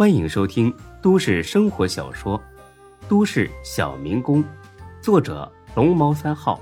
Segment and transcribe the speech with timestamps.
[0.00, 2.38] 欢迎收听都市生活小说
[3.06, 4.42] 《都市小民工》，
[5.02, 6.58] 作者龙猫三号，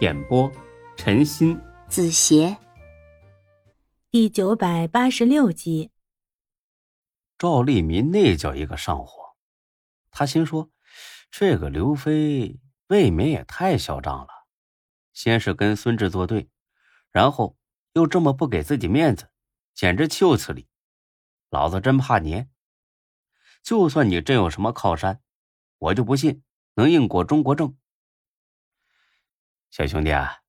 [0.00, 0.50] 演播
[0.96, 2.56] 陈鑫、子邪，
[4.10, 5.90] 第九百八十六集。
[7.36, 9.36] 赵立民那叫一个上火，
[10.10, 10.70] 他心说
[11.30, 14.28] ：“这个刘飞未免也太嚣张了，
[15.12, 16.48] 先是跟孙志作对，
[17.10, 17.58] 然后
[17.92, 19.28] 又这么不给自己面子，
[19.74, 20.66] 简直岂有此理！
[21.50, 22.46] 老子真怕你。
[23.64, 25.20] 就算你真有什么靠山，
[25.78, 26.42] 我就不信
[26.74, 27.74] 能硬过中国政。
[29.70, 30.40] 小兄弟啊，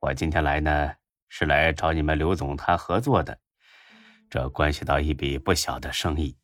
[0.00, 0.92] 我今天来呢，
[1.30, 3.40] 是来找你们刘总谈合作的。”
[4.28, 6.36] 这关系到一笔不小的生意，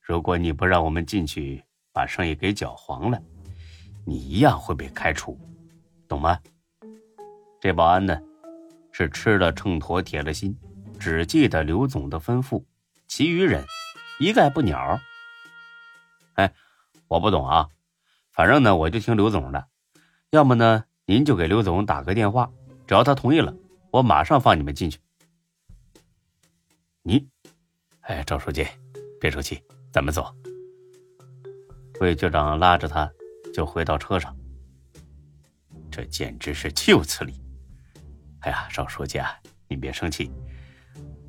[0.00, 3.20] 如果你不让我们进去把生意给搅黄了，
[4.06, 5.36] 你一样会被开除，
[6.06, 6.38] 懂吗？
[7.60, 8.16] 这保安呢，
[8.92, 10.56] 是吃了秤砣铁了心，
[11.00, 12.64] 只记得刘总的吩咐，
[13.08, 13.64] 其余人
[14.20, 15.00] 一概不鸟。
[16.38, 16.54] 哎，
[17.08, 17.68] 我不懂啊，
[18.30, 19.66] 反正呢，我就听刘总的。
[20.30, 22.48] 要么呢，您就给刘总打个电话，
[22.86, 23.52] 只要他同意了，
[23.90, 25.00] 我马上放你们进去。
[27.02, 27.28] 你，
[28.02, 28.64] 哎，赵书记，
[29.20, 29.60] 别生气，
[29.92, 30.32] 咱们走。
[31.98, 33.10] 魏局长拉着他，
[33.52, 34.36] 就回到车上。
[35.90, 37.34] 这简直是岂有此理！
[38.42, 39.36] 哎呀，赵书记啊，
[39.66, 40.30] 您别生气，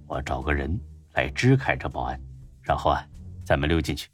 [0.05, 0.79] 我找个人
[1.13, 2.21] 来支开这保安，
[2.61, 3.03] 然后啊，
[3.43, 4.07] 咱们溜进去。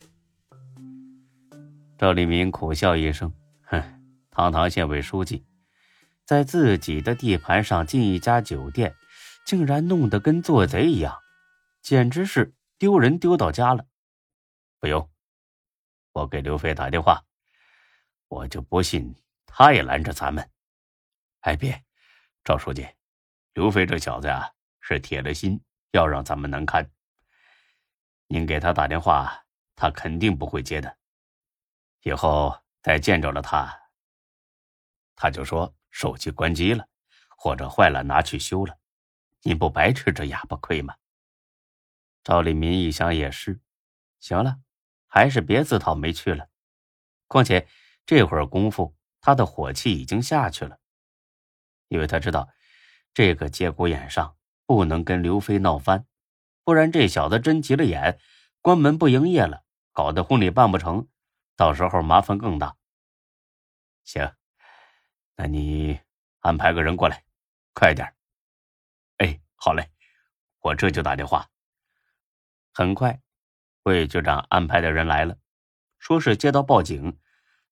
[1.98, 3.82] 赵立民苦笑一声，哼，
[4.30, 5.46] 堂堂县委书记，
[6.26, 8.94] 在自己的地盘上进一家酒店，
[9.46, 11.18] 竟然弄得跟做贼一样。
[11.82, 13.86] 简直是丢人丢到家了！
[14.80, 15.10] 不用，
[16.12, 17.24] 我给刘飞打电话，
[18.28, 19.16] 我就不信
[19.46, 20.50] 他也拦着咱们。
[21.42, 21.82] 哎，别，
[22.44, 22.86] 赵书记，
[23.54, 26.90] 刘飞这小子呀，是铁了心要让咱们难堪。
[28.28, 29.46] 您给他打电话，
[29.78, 30.98] 他肯定不会接的。
[32.06, 33.90] 以后再见着了他，
[35.16, 36.88] 他就说手机关机了，
[37.36, 38.78] 或者坏了拿去修了，
[39.42, 40.96] 你不白吃这哑巴亏吗？
[42.24, 43.60] 赵立民一想也是，
[44.20, 44.60] 行了，
[45.08, 46.48] 还是别自讨没趣了。
[47.26, 47.68] 况且
[48.06, 50.78] 这会儿功夫，他的火气已经下去了，
[51.88, 52.48] 因为他知道
[53.16, 54.38] 这个节骨眼上
[54.68, 56.06] 不能跟刘飞闹翻，
[56.64, 58.20] 不然这小子真急了眼，
[58.62, 61.08] 关门不营业了，搞得婚礼办不成，
[61.56, 62.76] 到时候麻烦更大。
[64.04, 64.32] 行，
[65.36, 66.00] 那你
[66.40, 67.24] 安排个人过来，
[67.74, 68.14] 快点。
[69.18, 69.90] 哎，好嘞，
[70.60, 71.50] 我这就打电话。
[72.74, 73.20] 很快，
[73.84, 75.38] 魏局长安排的人来了，
[75.98, 77.18] 说是接到报警，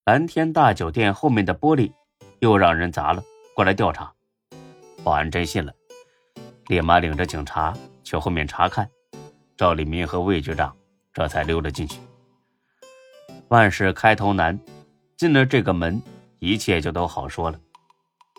[0.04, 1.92] 蓝天大酒店后面的玻璃
[2.40, 3.22] 又让人砸了，
[3.54, 4.14] 过来调查。
[5.04, 5.74] 保安真信了，
[6.68, 8.90] 立马领着警察去后面查看。
[9.56, 10.76] 赵立民和魏局长
[11.12, 12.00] 这才溜了进去。
[13.48, 14.58] 万事开头难，
[15.16, 16.02] 进了这个门，
[16.38, 17.60] 一切就都好说了。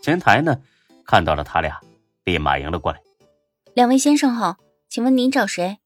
[0.01, 0.61] 前台呢，
[1.05, 1.79] 看到了他俩，
[2.23, 3.01] 立马迎了过来。
[3.73, 4.57] 两位先生好，
[4.87, 5.79] 请问您找谁？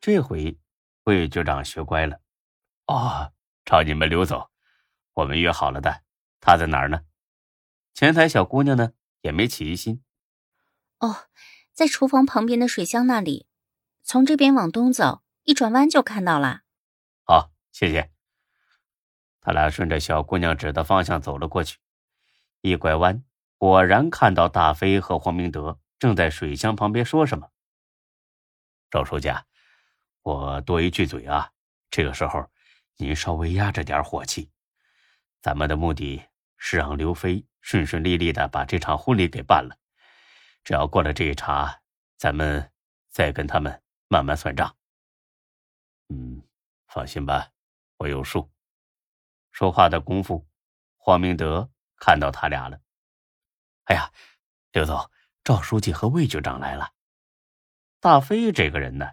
[0.00, 0.58] 这回，
[1.04, 2.20] 魏局长学乖了。
[2.86, 3.32] 哦，
[3.64, 4.48] 找你们刘总，
[5.14, 6.02] 我们约好了的。
[6.40, 7.02] 他在哪儿呢？
[7.94, 10.02] 前台小姑娘呢，也没起疑心。
[10.98, 11.28] 哦，
[11.72, 13.46] 在厨房旁边的水箱那里，
[14.02, 16.62] 从这边往东走，一转弯就看到了。
[17.24, 18.10] 好，谢谢。
[19.40, 21.78] 他俩顺着小姑娘指的方向走了过去，
[22.60, 23.24] 一拐弯，
[23.56, 27.50] 果然看到大飞和黄明德正在水箱旁边说什么。
[28.90, 29.30] 赵书记。
[30.22, 31.50] 我多一句嘴啊，
[31.90, 32.46] 这个时候，
[32.98, 34.50] 您稍微压着点火气。
[35.40, 36.22] 咱们的目的
[36.58, 39.74] 是让刘飞顺顺利利的把这场婚礼给办了。
[40.62, 41.80] 只要过了这一茬，
[42.18, 42.70] 咱们
[43.08, 44.76] 再跟他们慢慢算账。
[46.10, 46.42] 嗯，
[46.86, 47.48] 放心吧，
[47.96, 48.50] 我有数。
[49.50, 50.46] 说话的功夫，
[50.96, 52.80] 黄明德看到他俩了。
[53.84, 54.10] 哎呀，
[54.72, 55.10] 刘总，
[55.42, 56.92] 赵书记和魏局长来了。
[58.00, 59.10] 大飞这个人呢？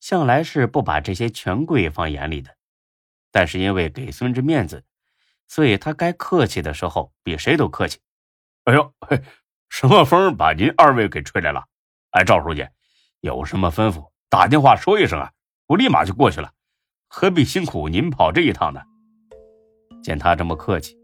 [0.00, 2.56] 向来是不把这些权贵放眼里的，
[3.30, 4.86] 但是因为给孙志面子，
[5.46, 8.00] 所以他该客气的时候比谁都客气。
[8.64, 9.22] 哎呦，嘿，
[9.68, 11.66] 什么风把您二位给吹来了？
[12.12, 12.66] 哎，赵书记，
[13.20, 15.32] 有什么吩咐，打电话说一声啊，
[15.66, 16.54] 我立马就过去了，
[17.06, 18.82] 何必辛苦您跑这一趟呢？
[20.02, 20.96] 见他这么客气，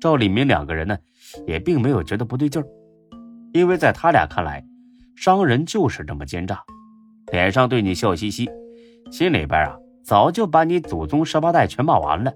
[0.00, 0.96] 赵立明两个人呢，
[1.46, 2.66] 也并没有觉得不对劲儿，
[3.52, 4.64] 因为在他俩看来，
[5.14, 6.62] 商人就是这么奸诈。
[7.32, 8.48] 脸上对你笑嘻嘻，
[9.10, 12.32] 心里边啊早就把你祖宗十八代全骂完了，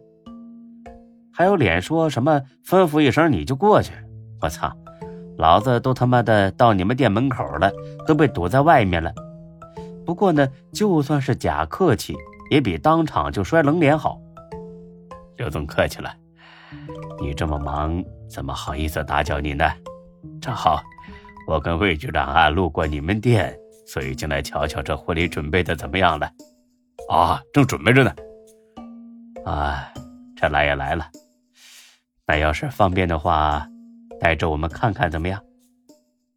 [1.33, 3.93] 还有脸说什么吩咐一声你就过去？
[4.41, 4.73] 我操，
[5.39, 7.71] 老子都他妈的到你们店门口了，
[8.06, 9.13] 都被堵在外面了。
[10.05, 12.17] 不过呢，就算是假客气，
[12.51, 14.21] 也比当场就摔冷脸好。
[15.41, 16.15] 刘总客气了，
[17.19, 19.65] 你这么忙，怎么好意思打搅你呢？
[20.39, 20.83] 正好，
[21.47, 26.31] 我跟魏局长啊路过你们店，所以进来瞧瞧这婚礼准备的怎么样了。
[27.09, 28.15] 啊，正准备着呢。
[29.47, 29.91] 啊，
[30.37, 31.11] 这来也来了，
[32.27, 33.67] 那要是方便的话，
[34.21, 35.43] 带着我们看看怎么样？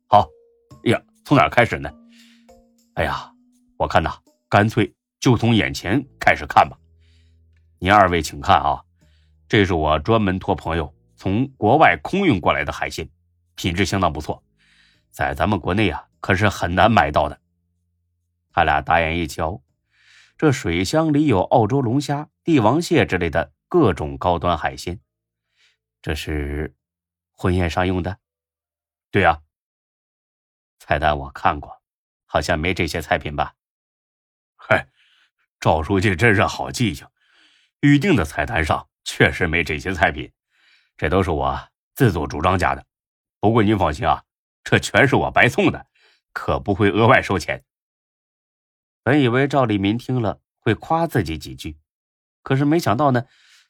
[0.08, 0.26] 好。
[0.86, 1.92] 哎呀，从哪开始呢？
[2.94, 3.30] 哎呀，
[3.76, 4.14] 我看呐，
[4.48, 4.90] 干脆
[5.20, 6.78] 就从眼前开始看吧。
[7.80, 8.82] 您二位请看啊，
[9.54, 13.08] 这是我专门托朋友从国外空运过来的海鲜，
[13.54, 14.44] 品质相当不错，
[15.12, 17.40] 在咱们国内啊可是很难买到的。
[18.50, 19.62] 他俩打眼一瞧，
[20.40, 25.00] 这水箱里有澳洲龙虾、帝王蟹之类的各种高端海鲜，
[26.02, 26.76] 这是
[27.32, 28.18] 婚宴上用的。
[29.12, 29.40] 对呀。
[30.80, 31.80] 菜单我看过，
[32.26, 33.54] 好像没这些菜品吧？
[34.56, 34.88] 嗨，
[35.60, 37.08] 赵书记真是好记性，
[37.82, 40.32] 预定的菜单上确实没这些菜品，
[40.98, 42.86] 这都是我自作主张加的。
[43.40, 44.24] 不过您放心啊，
[44.64, 45.88] 这全是我白送的，
[46.32, 47.64] 可不会额外收钱。
[49.04, 51.78] 本以为赵立民听了会夸自己几句，
[52.42, 53.26] 可是没想到呢，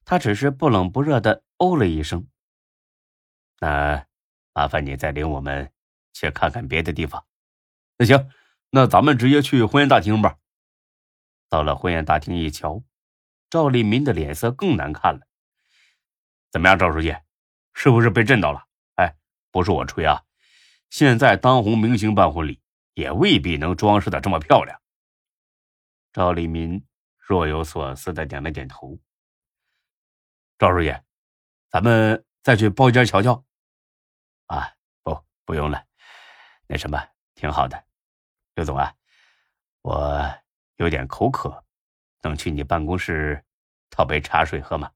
[0.06, 2.28] 他只是不冷不热的哦了一声。
[3.60, 4.06] 那
[4.54, 5.72] 麻烦你再领我们。
[6.16, 7.26] 去看看别的地方，
[7.98, 8.30] 那行，
[8.70, 10.38] 那咱们直接去婚宴大厅吧。
[11.50, 12.84] 到了婚宴大厅一瞧，
[13.54, 15.28] 赵立民的脸色更难看了。
[16.50, 17.16] 怎么样，赵书记，
[17.76, 18.68] 是不是被震到了？
[18.96, 19.16] 哎，
[19.52, 20.24] 不是我吹啊，
[20.90, 22.60] 现在当红明星办婚礼
[22.96, 24.82] 也未必能装饰的这么漂亮。
[26.14, 26.84] 赵立民
[27.20, 29.00] 若有所思的点了点头。
[30.58, 30.92] 赵书记，
[31.70, 33.46] 咱们再去包间瞧瞧。
[34.48, 34.74] 啊，
[35.04, 35.86] 不，不用了。
[36.66, 37.00] 那什么，
[37.36, 37.86] 挺好的，
[38.56, 38.96] 刘总啊，
[39.84, 40.36] 我
[40.78, 41.63] 有点口渴，
[42.24, 43.44] 能去你办公室
[43.90, 44.90] 讨杯茶水喝吗？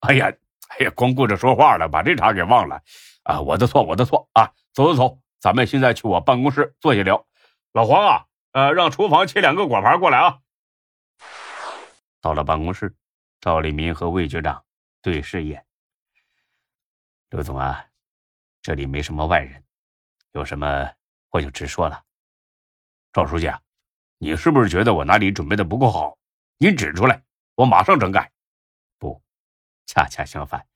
[0.00, 0.32] 哎呀，
[0.68, 2.80] 哎呀，光顾着说话了，把这茬给忘了
[3.24, 3.40] 啊！
[3.40, 4.52] 我的错，我的错啊！
[4.72, 7.26] 走走走，咱们现在去我办公室坐下聊。
[7.72, 10.38] 老黄啊，呃，让厨房切两个果盘过来啊。
[12.20, 12.94] 到了办公室，
[13.40, 14.64] 赵立民和魏局长
[15.02, 15.64] 对视一眼。
[17.30, 17.86] 刘总啊，
[18.62, 19.64] 这里没什么外人，
[20.32, 20.90] 有什么？
[21.30, 22.00] 我就直说了，
[23.12, 23.60] 赵书记啊，
[24.18, 26.16] 你是不是觉得我哪里准备的不够好？
[26.58, 27.22] 您指出来，
[27.56, 28.30] 我马上整改。
[28.98, 29.22] 不，
[29.86, 30.66] 恰恰相反，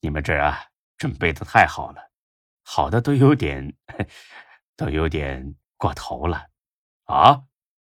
[0.00, 0.58] 你们这啊
[0.98, 2.10] 准备的太好了，
[2.62, 3.74] 好的都有点，
[4.76, 6.48] 都有点过头了。
[7.04, 7.42] 啊，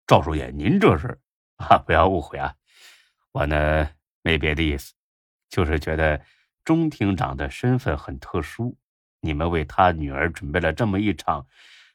[0.06, 1.20] 赵书记，您这是
[1.56, 1.78] 啊？
[1.78, 2.54] 不要误会啊，
[3.32, 3.90] 我呢
[4.22, 4.92] 没别的意思，
[5.48, 6.20] 就是觉得
[6.64, 8.76] 钟厅长的身份很特殊。
[9.20, 11.46] 你们为他女儿准备了这么一场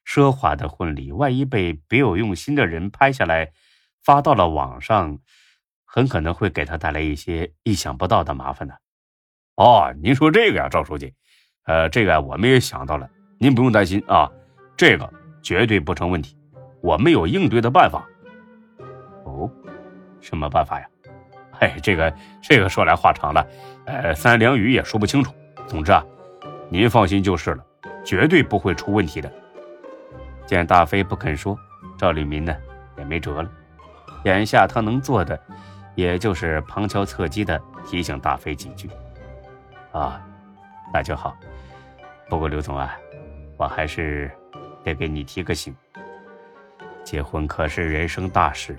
[0.05, 3.51] 奢华的婚礼，万一被别有用心的人拍下来，
[4.05, 5.17] 发到了网上，
[5.83, 8.75] 很可能会给他带来一些意想不到的麻烦呢。
[9.55, 11.13] 哦，您说这个呀，赵书记，
[11.65, 13.09] 呃，这个我们也想到了，
[13.39, 14.31] 您不用担心啊，
[14.77, 15.11] 这个
[15.41, 16.37] 绝对不成问题，
[16.81, 18.07] 我们有应对的办法。
[19.23, 19.49] 哦，
[20.21, 20.87] 什么办法呀？
[21.51, 22.13] 嘿，这个
[22.43, 23.47] 这个说来话长了，
[23.85, 25.33] 呃，三两语也说不清楚。
[25.65, 26.05] 总之啊。
[26.67, 27.63] 您放心就是了，
[28.03, 29.31] 绝对不会出问题的。
[30.47, 31.55] 见大飞不肯说，
[31.95, 32.55] 赵立民呢
[32.97, 33.49] 也没辙了。
[34.25, 35.39] 眼下他能做的，
[35.95, 38.89] 也就是旁敲侧击的提醒大飞几句。
[39.91, 40.21] 啊，
[40.93, 41.35] 那就好。
[42.27, 42.97] 不过刘总啊，
[43.55, 44.29] 我还是
[44.83, 45.75] 得给你提个醒。
[47.03, 48.75] 结婚可是人生大事，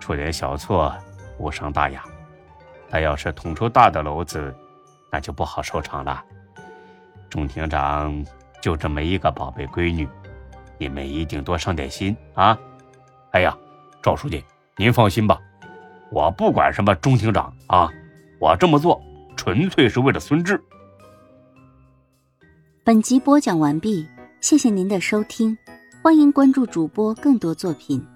[0.00, 0.92] 出点小错
[1.38, 2.02] 无伤大雅。
[2.88, 4.54] 他要是捅出大的篓子，
[5.12, 6.24] 那就不好收场了。
[7.28, 8.24] 钟厅长
[8.62, 10.08] 就这么一个宝贝闺女，
[10.78, 12.58] 你们一定多上点心啊！
[13.32, 13.54] 哎呀，
[14.02, 14.42] 赵书记，
[14.78, 15.40] 您放心吧，
[16.10, 17.88] 我不管什么中厅长啊，
[18.38, 19.00] 我这么做
[19.34, 20.62] 纯粹是为了孙志。
[22.84, 24.06] 本集播讲完毕，
[24.42, 25.56] 谢谢您的收听，
[26.02, 28.06] 欢迎关注主播更多作品。